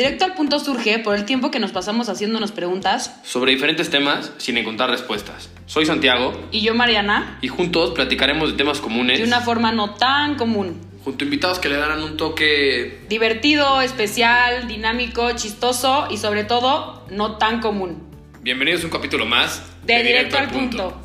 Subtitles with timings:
[0.00, 3.20] Directo al punto surge por el tiempo que nos pasamos haciéndonos preguntas.
[3.22, 5.50] Sobre diferentes temas sin encontrar respuestas.
[5.66, 9.96] Soy Santiago Y yo, Mariana, y juntos platicaremos de temas comunes de una forma no
[9.96, 10.80] tan común.
[11.04, 17.04] junto a invitados que le darán un toque Divertido, especial, dinámico, chistoso y sobre todo
[17.10, 18.02] no tan común.
[18.40, 20.98] Bienvenidos a un capítulo más De directo al punto.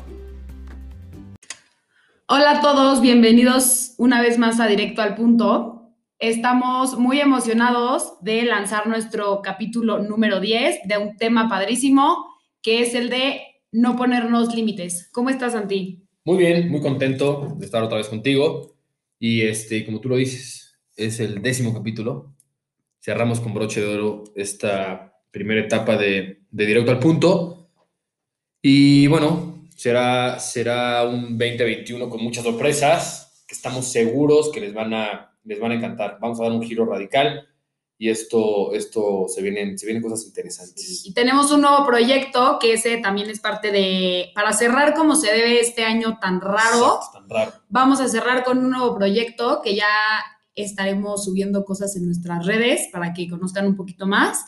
[2.28, 5.75] Hola a todos, bienvenidos una vez más a Directo al Punto.
[6.18, 12.24] Estamos muy emocionados de lanzar nuestro capítulo número 10 de un tema padrísimo
[12.62, 15.10] que es el de no ponernos límites.
[15.12, 16.02] ¿Cómo estás, Santi?
[16.24, 18.78] Muy bien, muy contento de estar otra vez contigo.
[19.18, 22.34] Y este, como tú lo dices, es el décimo capítulo.
[22.98, 27.68] Cerramos con broche de oro esta primera etapa de, de directo al punto.
[28.62, 34.94] Y bueno, será, será un 2021 con muchas sorpresas que estamos seguros que les van
[34.94, 36.18] a, les van a encantar.
[36.20, 37.48] Vamos a dar un giro radical
[37.98, 41.06] y esto, esto se, vienen, se vienen cosas interesantes.
[41.06, 45.32] Y tenemos un nuevo proyecto que ese también es parte de, para cerrar como se
[45.32, 47.52] debe este año tan raro, Es tan raro.
[47.68, 49.86] vamos a cerrar con un nuevo proyecto que ya
[50.54, 54.44] estaremos subiendo cosas en nuestras redes para que conozcan un poquito más.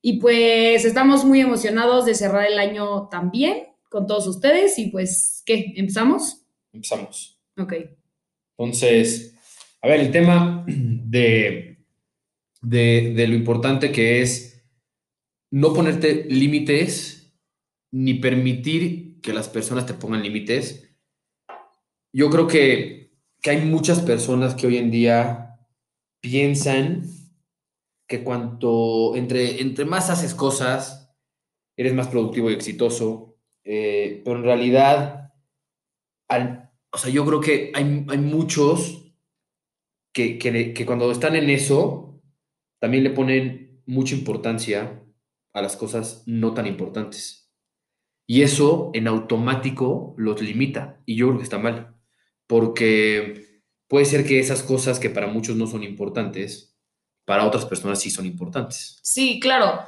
[0.00, 4.78] Y pues estamos muy emocionados de cerrar el año también con todos ustedes.
[4.78, 5.72] Y pues, ¿qué?
[5.76, 6.42] ¿Empezamos?
[6.72, 7.38] Empezamos.
[7.56, 7.74] Ok.
[8.58, 9.34] Entonces,
[9.82, 11.84] a ver, el tema de,
[12.62, 14.64] de, lo importante que es
[15.50, 17.34] no ponerte límites
[17.90, 20.88] ni permitir que las personas te pongan límites.
[22.14, 25.58] Yo creo que, que hay muchas personas que hoy en día
[26.20, 27.02] piensan
[28.08, 31.14] que cuanto entre, entre más haces cosas,
[31.76, 35.32] eres más productivo y exitoso, eh, pero en realidad,
[36.28, 39.11] al, o sea, yo creo que hay, hay muchos
[40.12, 42.20] que, que, cuando están en eso,
[42.80, 45.02] también le ponen mucha importancia
[45.52, 47.52] a las cosas no tan importantes.
[48.26, 51.00] Y eso en automático los limita.
[51.06, 51.96] Y yo creo que está mal.
[52.46, 56.78] Porque puede ser que esas cosas que para muchos no son importantes,
[57.24, 58.98] para otras personas sí son importantes.
[59.02, 59.80] Sí, claro.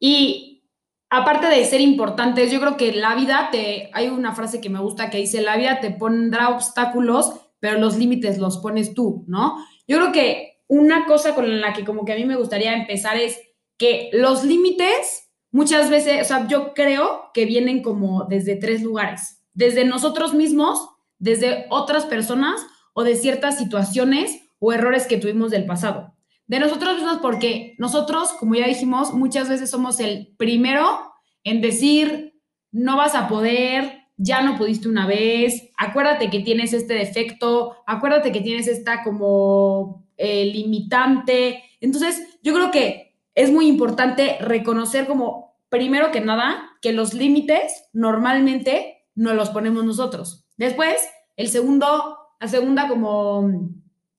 [0.00, 0.64] Y
[1.10, 3.90] aparte de ser importantes, yo creo que la vida te.
[3.92, 7.96] Hay una frase que me gusta que dice: La vida te pondrá obstáculos, pero los
[7.96, 9.56] límites los pones tú, ¿no?
[9.88, 13.16] Yo creo que una cosa con la que, como que a mí me gustaría empezar
[13.16, 13.40] es
[13.78, 19.42] que los límites muchas veces, o sea, yo creo que vienen como desde tres lugares:
[19.54, 20.88] desde nosotros mismos,
[21.18, 26.14] desde otras personas o de ciertas situaciones o errores que tuvimos del pasado.
[26.46, 31.12] De nosotros mismos porque nosotros, como ya dijimos, muchas veces somos el primero
[31.44, 32.40] en decir,
[32.72, 38.32] no vas a poder, ya no pudiste una vez, acuérdate que tienes este defecto, acuérdate
[38.32, 41.62] que tienes esta como eh, limitante.
[41.80, 47.84] Entonces, yo creo que es muy importante reconocer como, primero que nada, que los límites
[47.92, 50.44] normalmente no los ponemos nosotros.
[50.56, 50.96] Después,
[51.36, 53.70] el segundo, la segunda como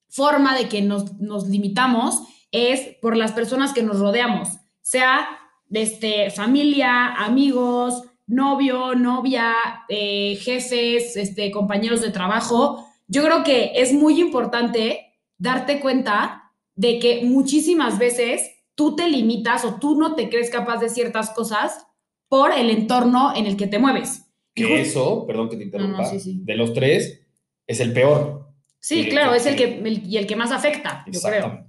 [0.08, 5.28] forma de que nos, nos limitamos es por las personas que nos rodeamos, sea
[5.72, 9.54] este, familia, amigos, novio, novia,
[9.90, 12.86] eh, jefes, este, compañeros de trabajo.
[13.08, 19.66] Yo creo que es muy importante darte cuenta de que muchísimas veces tú te limitas
[19.66, 21.86] o tú no te crees capaz de ciertas cosas
[22.30, 24.24] por el entorno en el que te mueves.
[24.54, 26.40] Que eso, perdón que te interrumpa, sí, sí.
[26.44, 27.22] de los tres,
[27.66, 28.48] es el peor.
[28.80, 31.66] Sí, claro, es el que, el- y el que más afecta, yo creo.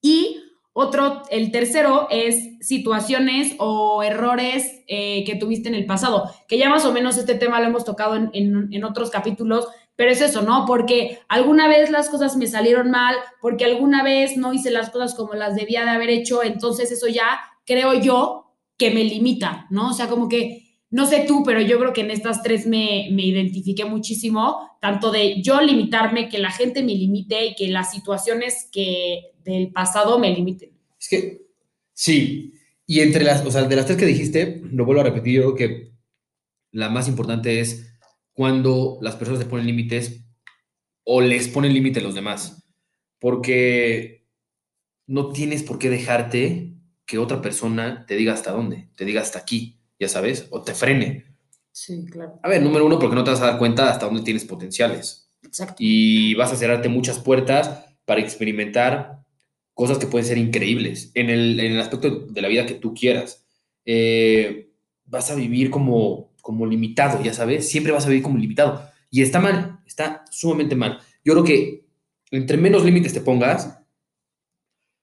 [0.00, 0.41] Y
[0.74, 6.68] otro, el tercero es situaciones o errores eh, que tuviste en el pasado, que ya
[6.70, 10.20] más o menos este tema lo hemos tocado en, en- en otros capítulos, pero es
[10.22, 10.64] eso, ¿no?
[10.66, 15.14] Porque alguna vez las cosas me salieron mal, porque alguna vez no hice las cosas
[15.14, 18.46] como las debía de haber hecho, entonces eso ya creo yo
[18.78, 19.90] que me limita, ¿no?
[19.90, 20.61] O sea, como que,
[20.92, 25.10] no sé tú, pero yo creo que en estas tres me, me identifiqué muchísimo, tanto
[25.10, 30.18] de yo limitarme, que la gente me limite y que las situaciones que del pasado
[30.18, 30.70] me limiten.
[31.00, 31.46] Es que,
[31.94, 32.52] sí,
[32.86, 35.54] y entre las, o sea, de las tres que dijiste, lo vuelvo a repetir, yo
[35.54, 35.92] creo que
[36.72, 37.98] la más importante es
[38.34, 40.26] cuando las personas se ponen límites
[41.04, 42.70] o les ponen límite a los demás,
[43.18, 44.26] porque
[45.06, 46.74] no tienes por qué dejarte
[47.06, 50.74] que otra persona te diga hasta dónde, te diga hasta aquí, ya sabes, o te
[50.74, 51.24] frene.
[51.70, 52.38] Sí, claro.
[52.42, 55.20] A ver, número uno, porque no te vas a dar cuenta hasta dónde tienes potenciales.
[55.44, 55.74] Exacto.
[55.80, 59.24] y vas a cerrarte muchas puertas para experimentar
[59.74, 62.94] cosas que pueden ser increíbles en el, en el aspecto de la vida que tú
[62.94, 63.44] quieras.
[63.84, 64.72] Eh,
[65.04, 68.88] vas a vivir como, como limitado, ya sabes, siempre vas a vivir como limitado.
[69.10, 71.00] Y está mal, está sumamente mal.
[71.24, 71.86] Yo creo que
[72.30, 73.78] entre menos límites te pongas,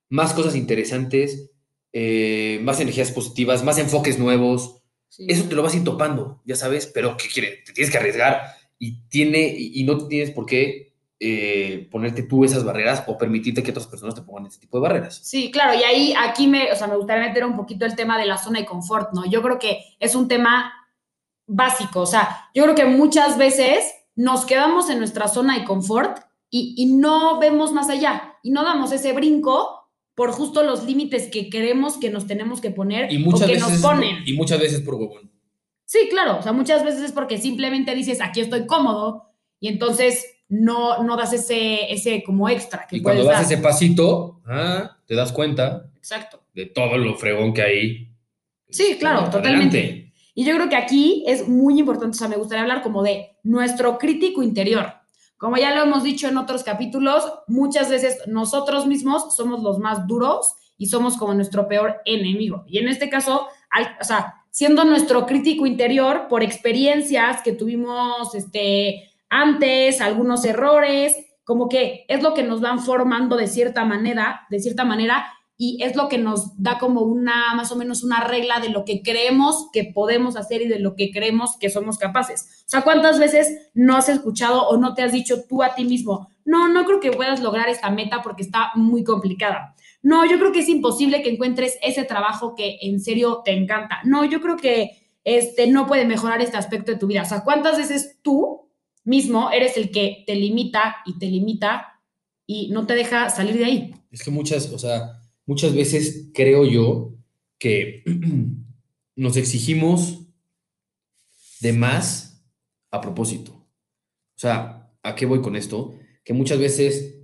[0.10, 1.52] más cosas interesantes
[1.92, 4.79] eh, más energías positivas, más enfoques nuevos.
[5.10, 5.26] Sí.
[5.28, 7.64] Eso te lo vas a ir topando, ya sabes, pero ¿qué quiere?
[7.66, 8.44] Te tienes que arriesgar
[8.78, 10.90] y, tiene, y, y no tienes por qué
[11.22, 14.84] eh, ponerte tú esas barreras o permitirte que otras personas te pongan ese tipo de
[14.84, 15.20] barreras.
[15.22, 18.18] Sí, claro, y ahí aquí me, o sea, me gustaría meter un poquito el tema
[18.18, 19.26] de la zona de confort, ¿no?
[19.30, 20.72] Yo creo que es un tema
[21.46, 23.84] básico, o sea, yo creo que muchas veces
[24.16, 26.20] nos quedamos en nuestra zona de confort
[26.50, 29.79] y, y no vemos más allá y no damos ese brinco
[30.20, 33.54] por justo los límites que creemos que nos tenemos que poner Y o muchas, que
[33.54, 34.18] veces, nos ponen.
[34.26, 35.32] y muchas veces por huevón.
[35.86, 39.30] Sí, claro, o sea, muchas veces es porque simplemente dices, aquí estoy cómodo
[39.62, 43.44] y entonces no, no das ese, ese como extra que Y cuando das dar.
[43.46, 46.44] ese pasito, ah, te das cuenta Exacto.
[46.54, 48.12] de todo lo fregón que hay.
[48.70, 49.38] Sí, claro, Adelante.
[49.38, 50.14] totalmente.
[50.36, 53.38] Y yo creo que aquí es muy importante, o sea, me gustaría hablar como de
[53.44, 54.96] nuestro crítico interior.
[55.40, 60.06] Como ya lo hemos dicho en otros capítulos, muchas veces nosotros mismos somos los más
[60.06, 62.66] duros y somos como nuestro peor enemigo.
[62.68, 63.48] Y en este caso,
[64.02, 71.16] o sea, siendo nuestro crítico interior por experiencias que tuvimos este, antes, algunos errores,
[71.46, 75.26] como que es lo que nos van formando de cierta manera, de cierta manera,
[75.62, 78.86] y es lo que nos da como una, más o menos una regla de lo
[78.86, 82.64] que creemos que podemos hacer y de lo que creemos que somos capaces.
[82.66, 85.84] O sea, ¿cuántas veces no has escuchado o no te has dicho tú a ti
[85.84, 89.76] mismo, no, no creo que puedas lograr esta meta porque está muy complicada?
[90.02, 94.00] No, yo creo que es imposible que encuentres ese trabajo que en serio te encanta.
[94.06, 97.24] No, yo creo que este no puede mejorar este aspecto de tu vida.
[97.24, 98.72] O sea, ¿cuántas veces tú
[99.04, 102.00] mismo eres el que te limita y te limita
[102.46, 103.96] y no te deja salir de ahí?
[104.10, 107.16] Es que muchas, o sea, muchas veces creo yo
[107.58, 108.04] que
[109.16, 110.28] nos exigimos
[111.60, 112.46] de más
[112.92, 113.54] a propósito.
[113.54, 115.96] O sea, ¿a qué voy con esto?
[116.24, 117.16] Que muchas veces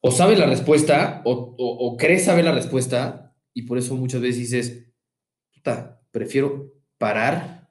[0.00, 4.42] o sabes la respuesta o, o, crees saber la respuesta y por eso muchas veces
[4.42, 4.86] dices,
[5.52, 7.68] puta, prefiero parar,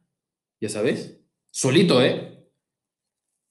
[0.59, 1.21] ya sabes,
[1.51, 2.49] solito, ¿eh?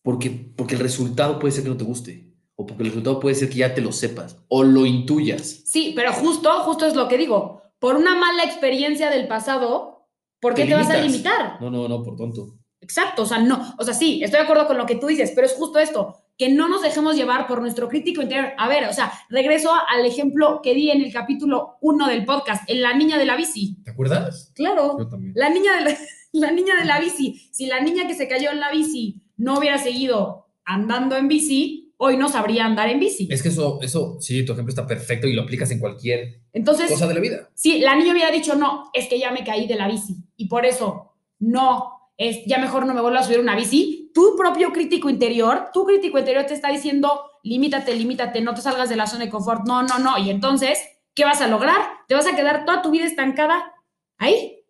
[0.03, 2.34] Porque, porque el resultado puede ser que no te guste.
[2.57, 5.63] O porque el resultado puede ser que ya te lo sepas o lo intuyas.
[5.65, 7.63] Sí, pero justo, justo es lo que digo.
[7.79, 10.09] Por una mala experiencia del pasado,
[10.41, 11.61] ¿por qué te, Te vas a limitar?
[11.61, 12.55] No, no, no, por tonto.
[12.81, 15.33] Exacto, o sea, no, o sea, sí, estoy de acuerdo con lo que tú dices,
[15.35, 18.53] pero es justo esto, que no nos dejemos llevar por nuestro crítico interior.
[18.59, 22.69] A ver, o sea, regreso al ejemplo que di en el capítulo 1 del podcast,
[22.69, 23.79] en la niña de la bici.
[23.85, 24.53] ¿Te acuerdas?
[24.55, 25.33] Claro, Yo también.
[25.35, 25.99] la niña de la,
[26.33, 27.49] la niña de la bici.
[27.53, 31.84] Si la niña que se cayó en la bici no hubiera seguido andando en bici,
[31.97, 33.29] hoy no sabría andar en bici.
[33.31, 36.91] Es que eso, eso, sí, tu ejemplo está perfecto y lo aplicas en cualquier Entonces,
[36.91, 37.51] cosa de la vida.
[37.55, 40.49] Sí, la niña hubiera dicho, no, es que ya me caí de la bici y
[40.49, 44.11] por eso no, es ya mejor no me vuelvo a subir una bici.
[44.15, 48.89] Tu propio crítico interior, tu crítico interior te está diciendo, limítate, limítate, no te salgas
[48.89, 50.19] de la zona de confort, no, no, no.
[50.19, 50.79] Y entonces,
[51.15, 51.81] ¿qué vas a lograr?
[52.09, 53.73] Te vas a quedar toda tu vida estancada
[54.19, 54.61] ahí.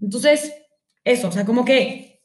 [0.00, 0.52] Entonces,
[1.04, 2.22] eso, o sea, como que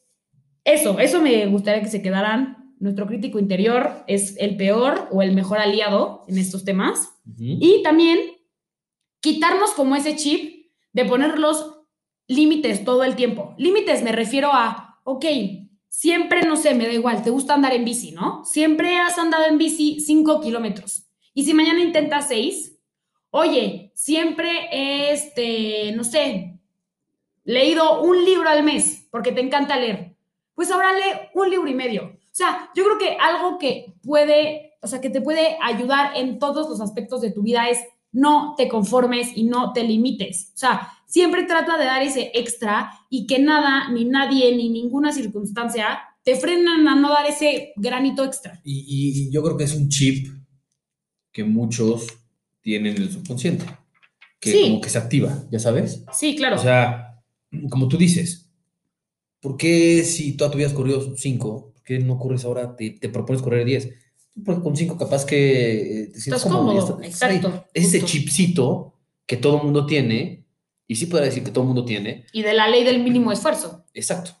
[0.64, 2.57] eso, eso me gustaría que se quedaran.
[2.80, 7.12] Nuestro crítico interior es el peor o el mejor aliado en estos temas.
[7.36, 8.18] Y también
[9.20, 11.80] quitarnos como ese chip de poner los
[12.26, 13.54] límites todo el tiempo.
[13.58, 15.24] Límites me refiero a, ok,
[15.88, 18.44] siempre, no sé, me da igual, te gusta andar en bici, ¿no?
[18.44, 21.06] Siempre has andado en bici 5 kilómetros.
[21.34, 22.78] Y si mañana intentas 6,
[23.30, 26.58] oye, siempre, este, no sé,
[27.44, 30.14] leído un libro al mes porque te encanta leer.
[30.54, 32.17] Pues ahora lee un libro y medio.
[32.38, 36.38] O sea, yo creo que algo que puede, o sea, que te puede ayudar en
[36.38, 37.78] todos los aspectos de tu vida es
[38.12, 40.52] no te conformes y no te limites.
[40.54, 45.10] O sea, siempre trata de dar ese extra y que nada, ni nadie, ni ninguna
[45.12, 48.60] circunstancia te frenan a no dar ese granito extra.
[48.62, 50.28] Y, y- yo creo que es un chip
[51.32, 52.06] que muchos
[52.60, 53.64] tienen en el subconsciente,
[54.38, 54.62] que Sí.
[54.62, 56.04] como que se activa, ¿ya sabes?
[56.12, 56.54] Sí, claro.
[56.54, 57.20] O sea,
[57.68, 58.48] como tú dices,
[59.40, 62.90] ¿por qué si toda tu vida has corrido 5, por qué no corres ahora, te,
[62.90, 63.88] te propones correr 10?
[64.44, 66.78] Porque con 5 capaz que eh, te sientes Estás cómodo.
[66.78, 67.64] estás- exacto.
[67.74, 68.06] Ese justo.
[68.06, 68.94] chipcito
[69.26, 70.44] que todo mundo tiene,
[70.86, 73.84] y sí podría decir que todo mundo tiene, Y de la ley del mínimo esfuerzo.
[73.94, 74.32] Exacto.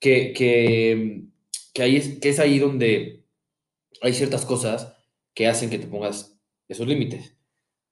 [0.00, 1.24] Que, que,
[1.72, 3.24] que, ahí es, que es ahí donde
[4.02, 4.92] hay ciertas cosas
[5.34, 6.36] que hacen que te pongas
[6.68, 7.36] esos límites.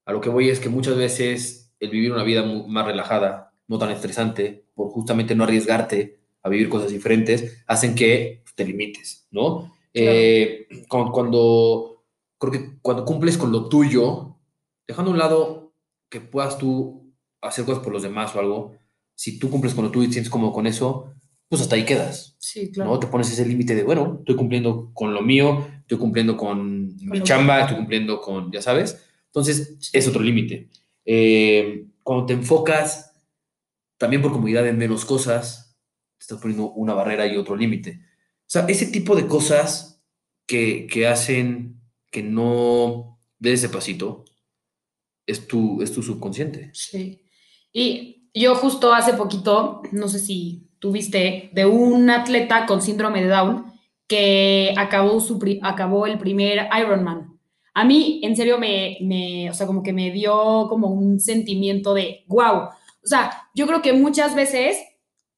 [0.04, 3.78] A lo que voy es que muchas veces el vivir una vida más relajada, no
[3.78, 9.72] tan estresante, por justamente no arriesgarte a vivir cosas diferentes, hacen que te limites, ¿no?
[9.94, 12.04] Eh, cuando, cuando,
[12.38, 14.36] creo que cuando cumples con lo tuyo,
[14.86, 15.74] dejando a un lado
[16.08, 18.76] que puedas tú hacer cosas por los demás o algo,
[19.14, 21.12] si tú cumples con lo tuyo y te sientes cómodo con eso,
[21.48, 22.98] pues hasta ahí quedas, Sí, ¿no?
[22.98, 27.22] Te pones ese límite de, bueno, estoy cumpliendo con lo mío, estoy cumpliendo con mi
[27.22, 29.04] chamba, estoy cumpliendo con, ya sabes.
[29.26, 30.70] Entonces, es otro límite.
[31.04, 33.20] Eh, cuando te enfocas
[33.98, 35.76] también por comodidad en menos cosas,
[36.18, 38.00] te estás poniendo una barrera y otro límite.
[38.52, 40.04] Sea, ese tipo de cosas
[40.46, 41.80] que, que hacen
[42.10, 44.26] que no des ese pasito
[45.26, 46.68] es tu, es tu subconsciente.
[46.74, 47.22] Sí.
[47.72, 53.28] Y yo justo hace poquito, no sé si tuviste, de un atleta con síndrome de
[53.28, 53.72] Down
[54.06, 57.38] que acabó, su acabó el primer Ironman.
[57.72, 61.94] A mí, en serio, me, me, o sea, como que me dio como un sentimiento
[61.94, 62.64] de, wow.
[62.64, 64.76] O sea, yo creo que muchas veces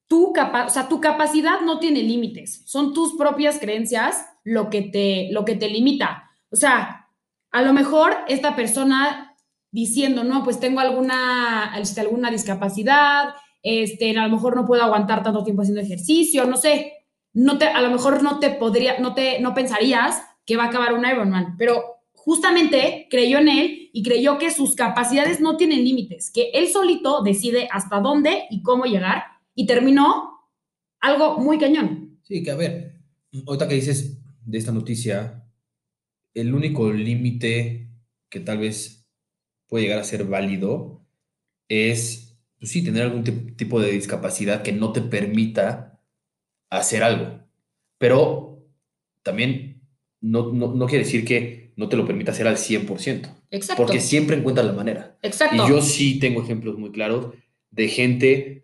[0.06, 4.82] tu, capa o sea, tu capacidad no tiene límites, son tus propias creencias lo que
[4.82, 6.30] te, lo que te limita.
[6.50, 7.08] O sea,
[7.50, 9.34] a lo mejor esta persona
[9.70, 15.22] diciendo, no, pues tengo alguna, este, alguna discapacidad, este, a lo mejor no puedo aguantar
[15.22, 16.92] tanto tiempo haciendo ejercicio, no sé,
[17.32, 20.68] no te, a lo mejor no te podría, no te, no pensarías que va a
[20.68, 21.82] acabar un Ironman, pero
[22.12, 27.22] justamente creyó en él y creyó que sus capacidades no tienen límites, que él solito
[27.22, 30.50] decide hasta dónde y cómo llegar y terminó
[31.00, 32.18] algo muy cañón.
[32.22, 33.00] Sí, que a ver,
[33.46, 35.44] ahorita que dices de esta noticia,
[36.34, 37.88] el único límite
[38.28, 39.06] que tal vez
[39.68, 41.04] puede llegar a ser válido
[41.68, 42.24] es
[42.58, 43.24] pues sí, tener algún
[43.56, 46.00] tipo de discapacidad que no te permita
[46.70, 47.40] hacer algo.
[47.98, 48.66] Pero
[49.22, 49.82] también
[50.22, 53.28] no, no, quiere decir que no te lo permita hacer al 100%.
[53.50, 53.82] Exacto.
[53.82, 55.18] Porque siempre encuentras la manera.
[55.20, 55.56] Exacto.
[55.56, 57.34] Y yo sí tengo ejemplos muy claros
[57.70, 58.63] de gente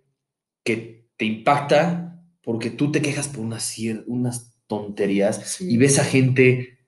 [0.65, 3.77] que te impacta porque tú te quejas por unas,
[4.07, 6.79] unas tonterías y ves a gente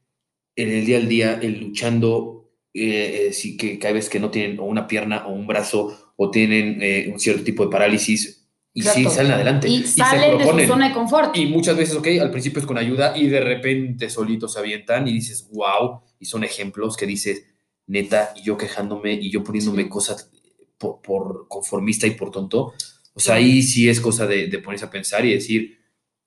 [0.56, 4.60] en el día al día luchando, eh, eh, sí, que cada vez que no tienen
[4.60, 8.42] una pierna o un brazo o tienen eh, un cierto tipo de parálisis
[8.74, 9.68] y sí salen adelante.
[9.68, 11.36] Y, salen de su zona de confort.
[11.36, 15.06] Y muchas veces, ok, al principio es con ayuda y de repente solitos se avientan
[15.06, 17.44] y dices, wow, y son ejemplos que dices,
[17.86, 20.30] neta, y yo quejándome y yo poniéndome cosas
[20.78, 22.72] por, conformista y por tonto.
[23.14, 25.78] O sea, ahí sí es cosa de, ponerse a pensar y decir,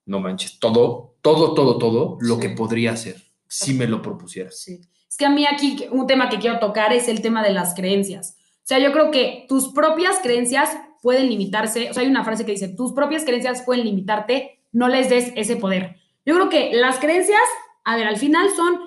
[0.04, 3.16] no manches, todo, todo, todo, todo lo que podría hacer
[3.48, 4.60] si me lo propusieras.
[4.60, 4.80] Sí.
[5.08, 7.74] Es que a mí aquí un tema que quiero tocar es el tema de las
[7.74, 8.36] creencias.
[8.38, 10.70] O sea, yo creo que tus propias creencias
[11.02, 11.90] pueden limitarse.
[11.90, 15.32] O sea, hay una frase que dice, tus propias creencias pueden limitarte, no les des
[15.36, 15.96] ese poder.
[16.24, 17.40] Yo creo que las creencias,
[17.84, 18.78] a ver, al final son,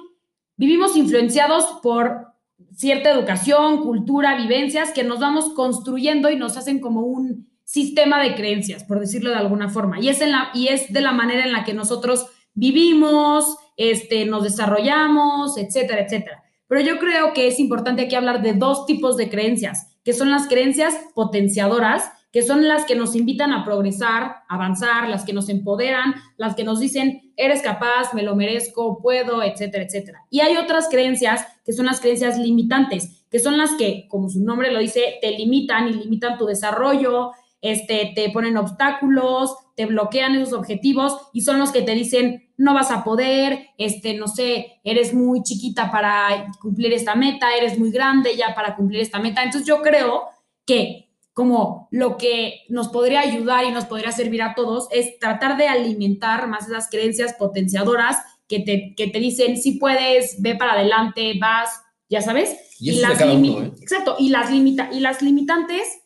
[0.58, 2.28] vivimos influenciados por
[2.76, 8.34] cierta educación, cultura, vivencias que nos vamos construyendo y nos hacen como un sistema de
[8.34, 10.00] creencias, por decirlo de alguna forma.
[10.00, 14.26] Y es, en la, y es de la manera en la que nosotros vivimos, este,
[14.26, 16.44] nos desarrollamos, etcétera, etcétera.
[16.68, 20.32] Pero yo creo que es importante aquí hablar de dos tipos de creencias, que son
[20.32, 25.48] las creencias potenciadoras, que son las que nos invitan a progresar, avanzar, las que nos
[25.48, 30.26] empoderan, las que nos dicen, eres capaz, me lo merezco, puedo, etcétera, etcétera.
[30.32, 34.44] Y hay otras creencias que son las creencias limitantes, que son las que, como su
[34.44, 37.32] nombre lo dice, te limitan y limitan tu desarrollo,
[37.62, 42.74] este, te ponen obstáculos, te bloquean esos objetivos y son los que te dicen, no
[42.74, 47.92] vas a poder, este, no sé, eres muy chiquita para cumplir esta meta, eres muy
[47.92, 49.44] grande ya para cumplir esta meta.
[49.44, 50.24] Entonces yo creo
[50.66, 55.56] que como lo que nos podría ayudar y nos podría servir a todos es tratar
[55.56, 58.18] de alimentar más esas creencias potenciadoras
[58.50, 61.70] que te, que te dicen, si puedes, ve para adelante, vas,
[62.10, 62.58] ya sabes.
[62.80, 63.72] Y, las ¿eh?
[63.80, 65.99] Exacto, y las, limita y las limitantes,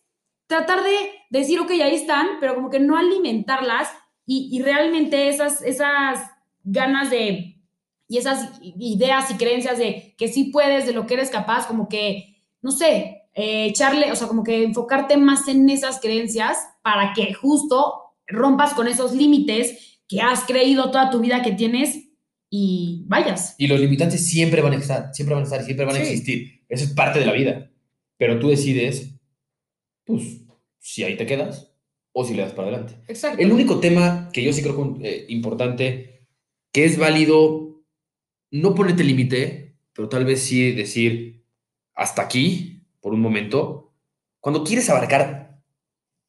[0.48, 0.96] tratar de
[1.30, 3.90] decir, ok, ahí están, pero como que no alimentarlas
[4.26, 6.20] y, y realmente esas, esas
[6.64, 7.54] ganas de,
[8.08, 11.90] y esas ideas y creencias de que sí puedes, de lo que eres capaz, como
[11.90, 17.14] que, no sé, eh, echarle, o sea, como que enfocarte más en esas creencias para
[17.14, 17.96] que justo
[18.28, 22.10] rompas con esos límites que has creído toda tu vida que tienes
[22.50, 23.56] y vayas.
[23.58, 26.64] Y los limitantes siempre van a estar, siempre van a estar, siempre van a existir.
[26.70, 27.72] Eso es parte de la vida.
[28.18, 29.16] Pero tú decides,
[30.06, 30.42] pues,
[30.80, 31.74] si ahí te quedas
[32.12, 32.96] o si le das para adelante.
[33.08, 33.42] Exacto.
[33.42, 36.28] El único tema que yo sí creo eh, importante
[36.72, 37.84] que es válido
[38.52, 41.44] no ponerte límite, pero tal vez sí decir
[41.96, 43.94] hasta aquí por un momento.
[44.40, 45.62] Cuando quieres abarcar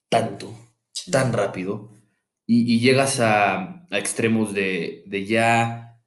[0.08, 0.54] tanto,
[1.10, 1.90] tan rápido,
[2.46, 5.98] y, llegas a, extremos de, ya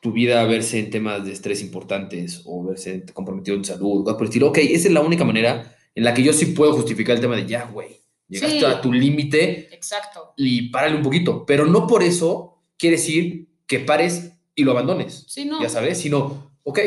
[0.00, 4.42] tu vida verse en temas de estrés importantes o verse comprometido en salud, por decir,
[4.44, 7.36] ok, esa es la única manera en la que yo sí puedo justificar el tema
[7.36, 9.74] de ya, güey, llegaste a tu límite.
[9.74, 10.34] Exacto.
[10.36, 15.24] Y párale un poquito, pero no por eso quiere decir que pares y lo abandones.
[15.28, 15.62] Sí, no.
[15.62, 16.78] Ya sabes, sino, ok.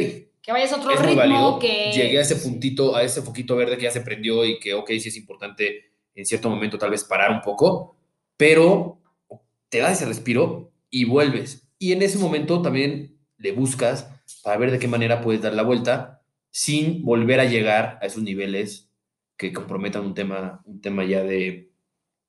[0.41, 1.91] Que vayas a otro ritmo, que...
[1.93, 4.89] Llegué a ese puntito, a ese foquito verde que ya se prendió y que, ok,
[5.00, 7.97] sí es importante en cierto momento tal vez parar un poco,
[8.38, 9.00] pero
[9.69, 11.67] te das ese respiro y vuelves.
[11.79, 14.09] Y en ese momento también le buscas
[14.43, 16.21] para ver de qué manera puedes dar la vuelta
[16.51, 18.89] sin volver a llegar a esos niveles
[19.38, 21.72] que comprometan un tema, un tema ya de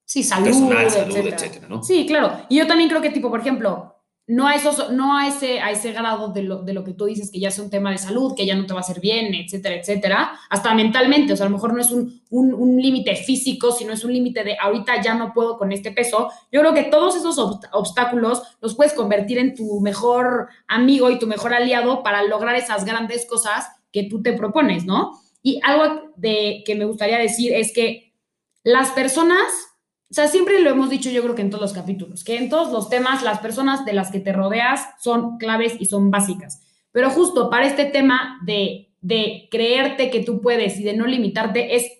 [0.04, 1.36] Sí, salud, personal, salud, etcétera.
[1.36, 1.82] etcétera, ¿no?
[1.82, 2.32] Sí, claro.
[2.48, 3.92] Y yo también creo que, tipo, por ejemplo,
[4.28, 7.04] no a, esos, no a, ese, a ese grado de lo, de lo que tú
[7.06, 9.00] dices, que ya es un tema de salud, que ya no te va a hacer
[9.00, 11.32] bien, etcétera, etcétera, hasta mentalmente.
[11.32, 14.12] O sea, a lo mejor no es un, un, un límite físico, sino es un
[14.12, 16.28] límite de ahorita ya no puedo con este peso.
[16.50, 21.18] Yo creo que todos esos obst- obstáculos los puedes convertir en tu mejor amigo y
[21.20, 25.20] tu mejor aliado para lograr esas grandes cosas que tú te propones, ¿no?
[25.46, 28.12] Y algo de, que me gustaría decir es que
[28.64, 29.46] las personas
[30.10, 32.48] o sea, siempre lo hemos dicho yo creo que en todos los capítulos, que en
[32.48, 36.62] todos los temas las personas de las que te rodeas son claves y son básicas.
[36.90, 41.76] Pero justo para este tema de, de creerte que tú puedes y de no limitarte,
[41.76, 41.92] es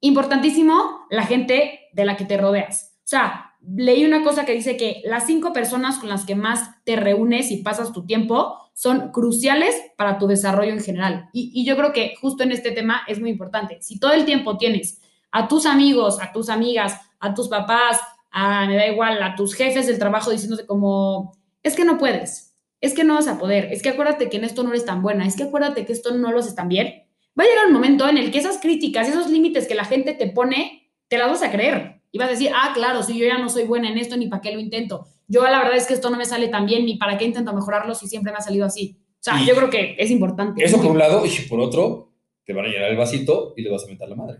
[0.00, 2.96] importantísimo la gente de la que te rodeas.
[2.96, 6.82] O sea, leí una cosa que dice que las cinco personas con las que más
[6.82, 11.30] te reúnes y pasas tu tiempo son cruciales para tu desarrollo en general.
[11.32, 13.78] Y, yo creo que justo en este tema es muy importante.
[13.82, 17.98] Si todo el tiempo tienes a tus amigos, a tus amigas, a tus papás,
[18.30, 22.54] a, me da igual, a tus jefes del trabajo diciéndote como, es que no puedes,
[22.80, 25.02] es que no vas a poder, es que acuérdate que en esto no eres tan
[25.02, 27.02] buena, es que acuérdate que esto no lo haces tan bien.
[27.36, 30.14] Va a llegar un momento en el que esas críticas, esos límites que la gente
[30.14, 31.97] te pone, te las vas a creer.
[32.12, 34.28] Y vas a decir, ah, claro, si yo ya no soy buena en esto, ni
[34.28, 35.06] para qué lo intento.
[35.26, 37.52] Yo la verdad es que esto no me sale tan bien, ni para qué intento
[37.52, 38.98] mejorarlo si siempre me ha salido así.
[39.14, 40.64] O sea, Y- yo creo que es importante.
[40.64, 43.70] Eso por un lado, y por otro, te van a llenar el vasito y le
[43.70, 44.38] vas a meter la madre.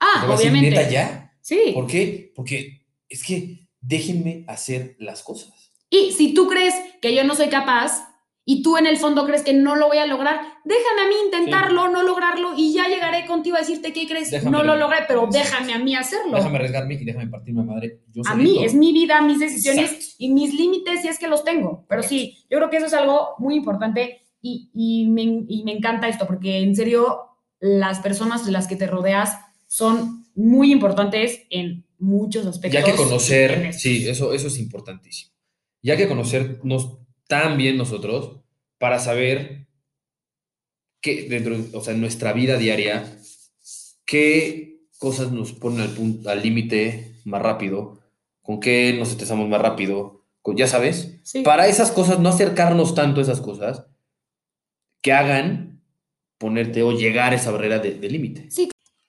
[0.00, 0.76] Ah, Te vas a decir, obviamente.
[0.78, 1.34] ¿Neta ya?
[1.42, 1.72] Sí.
[1.74, 2.32] ¿Por qué?
[2.34, 5.52] Porque es que déjenme hacer las cosas.
[5.90, 8.09] Y si tú crees que yo no soy capaz
[8.52, 11.14] y tú en el fondo crees que no lo voy a lograr, déjame a mí
[11.26, 14.30] intentarlo, no lograrlo y ya llegaré contigo a decirte qué crees.
[14.30, 16.36] Déjame no lo lo- logré, pero déjame a mí hacerlo.
[16.36, 18.00] Déjame arriesgarme y déjame partirme madre.
[18.12, 20.14] Yo a mí, es mi vida, mis decisiones Exacto.
[20.18, 21.84] y mis límites si es que los tengo.
[21.88, 25.72] Pero sí, yo creo que eso es algo muy importante y, y me, y me
[25.72, 27.18] encanta esto porque en serio
[27.60, 29.36] las personas de las que te rodeas
[29.66, 32.80] son muy importantes en muchos aspectos.
[32.80, 35.32] Ya que conocer, sí, eso, eso es importantísimo.
[35.82, 38.39] Ya que conocernos tan bien nosotros
[38.80, 39.66] para saber
[41.02, 43.04] que dentro, o sea, en nuestra vida diaria,
[44.04, 45.88] qué cosas nos ponen
[46.26, 48.00] al límite más rápido,
[48.42, 51.42] con qué nos estresamos más rápido, con, ya sabes, Sí.
[51.42, 53.84] para esas cosas, no acercarnos tanto a esas cosas
[55.02, 55.82] que hagan
[56.38, 58.48] ponerte o llegar a esa barrera de, de límite.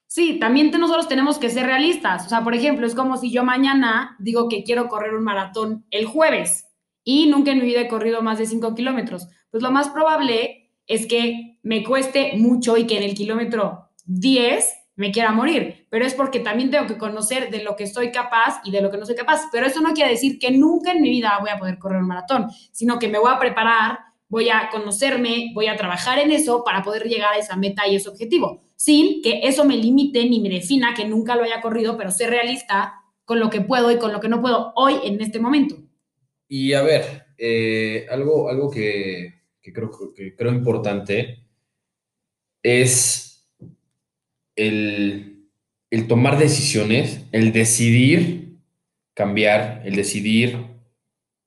[0.07, 2.25] Sí, también te- nosotros tenemos que ser realistas.
[2.25, 5.86] O sea, por ejemplo, es como si yo mañana digo que quiero correr un maratón
[5.89, 6.65] el jueves
[7.03, 9.27] y nunca en mi vida he corrido más de 5 kilómetros.
[9.49, 14.65] Pues lo más probable es que me cueste mucho y que en el kilómetro 10
[14.95, 15.87] me quiera morir.
[15.89, 18.91] Pero es porque también tengo que conocer de lo que soy capaz y de lo
[18.91, 19.49] que no soy capaz.
[19.51, 22.07] Pero eso no quiere decir que nunca en mi vida voy a poder correr un
[22.07, 26.63] maratón, sino que me voy a preparar, voy a conocerme, voy a trabajar en eso
[26.63, 30.39] para poder llegar a esa meta y ese objetivo, sin que eso me limite ni
[30.39, 32.93] me defina que nunca lo haya corrido, pero ser realista
[33.25, 35.75] con lo que puedo y con lo que no puedo hoy en este momento.
[36.53, 41.45] Y a ver, eh, algo, algo que, que creo, que creo importante
[42.61, 43.49] es
[44.57, 45.47] el,
[45.89, 48.57] el tomar decisiones, el decidir
[49.13, 50.57] cambiar, el decidir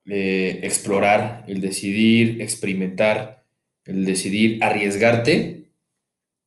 [0.06, 3.44] eh, explorar, el decidir experimentar,
[3.84, 5.66] el decidir arriesgarte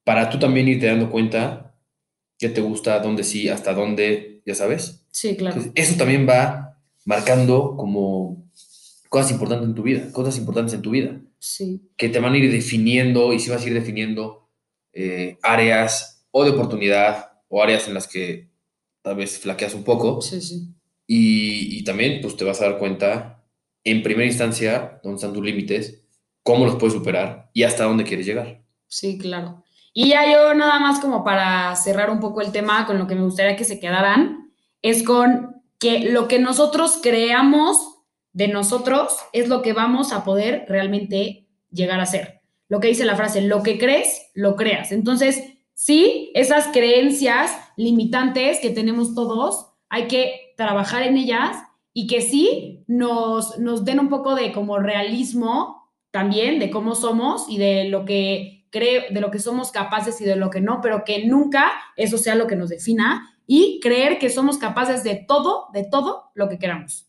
[0.03, 1.75] para tú también irte dando cuenta
[2.39, 5.05] qué te gusta, dónde sí, hasta dónde, ya sabes.
[5.11, 5.57] Sí, claro.
[5.57, 8.46] Entonces, eso también va marcando como
[9.17, 12.37] cosas importantes en tu vida, cosas importantes en tu vida, Sí, que te van a
[12.37, 14.47] ir definiendo y si vas a ir definiendo
[14.93, 18.51] eh, áreas o de oportunidad o áreas en las que
[19.01, 20.67] tal vez flaqueas un poco sí, sí.
[21.07, 23.43] y, y también pues te vas a dar cuenta
[23.83, 26.03] en primera instancia dónde están tus límites,
[26.43, 28.61] cómo los puedes superar y hasta dónde quieres llegar.
[28.87, 29.63] Sí, claro.
[29.93, 33.15] Y ya yo nada más como para cerrar un poco el tema con lo que
[33.15, 34.51] me gustaría que se quedaran,
[34.83, 37.96] es con que lo que nosotros creamos
[38.37, 42.41] de nosotros es lo que vamos a poder realmente llegar a ser.
[42.69, 44.91] Lo que dice la frase, lo que crees, lo creas.
[44.91, 45.41] Entonces,
[45.73, 51.57] sí, esas creencias limitantes que tenemos todos, hay que trabajar en ellas
[51.93, 57.49] y que sí nos, nos den un poco de como realismo también de cómo somos
[57.49, 60.79] y de lo que creo, de lo que somos capaces y de lo que no,
[60.81, 65.15] pero que nunca eso sea lo que nos defina y creer que somos capaces de
[65.27, 67.06] todo, de todo lo que queramos.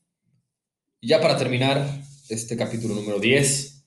[1.01, 1.87] Y ya para terminar
[2.29, 3.85] este capítulo número 10,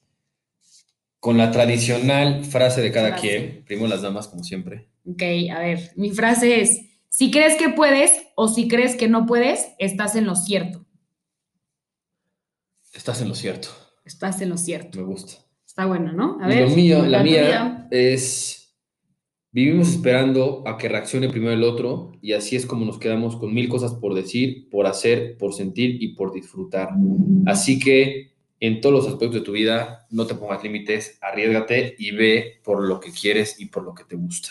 [1.20, 3.28] con la tradicional frase de cada Frase.
[3.28, 4.90] quien, primero las damas como siempre.
[5.06, 5.22] Ok,
[5.54, 9.68] a ver, mi frase es, si crees que puedes o si crees que no puedes,
[9.78, 10.86] estás en lo cierto.
[12.94, 13.70] Estás en lo cierto,
[14.04, 14.98] Estás en lo cierto.
[15.00, 15.34] me gusta.
[15.66, 16.38] Está bueno, ¿no?
[16.42, 16.70] A Y ver.
[16.70, 17.88] lo mío, la, la mía tuya.
[17.92, 18.61] es
[19.54, 23.54] Vivimos esperando a que reaccione primero el otro y así es como nos quedamos con
[23.54, 26.90] mil cosas por decir, por hacer, por sentir y por disfrutar.
[27.46, 32.12] Así que en todos los aspectos de tu vida, no te pongas límites, arriesgate y
[32.12, 34.50] ve por lo que quieres y por lo que te gusta.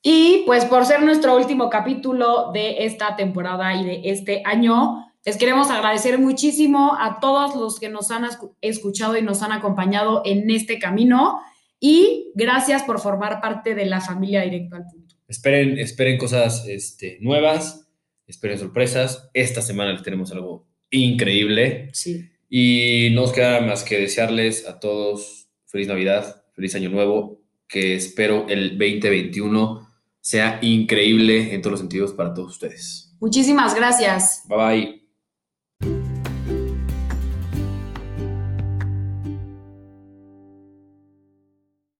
[0.00, 5.36] Y pues por ser nuestro último capítulo de esta temporada y de este año, les
[5.36, 10.22] queremos agradecer muchísimo a todos los que nos han escu- escuchado y nos han acompañado
[10.24, 11.40] en este camino.
[11.84, 15.16] Y gracias por formar parte de la familia Directo al Punto.
[15.26, 17.88] Esperen, esperen cosas este, nuevas,
[18.28, 19.28] esperen sorpresas.
[19.34, 22.30] Esta semana les tenemos algo increíble Sí.
[22.48, 27.96] y no nos queda más que desearles a todos feliz Navidad, feliz Año Nuevo, que
[27.96, 29.88] espero el 2021
[30.20, 33.12] sea increíble en todos los sentidos para todos ustedes.
[33.18, 34.44] Muchísimas gracias.
[34.48, 35.01] Bye bye.